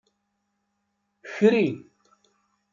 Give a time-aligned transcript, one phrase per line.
[1.33, 1.65] Kri.